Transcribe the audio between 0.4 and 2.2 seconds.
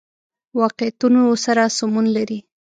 واقعیتونو سره سمون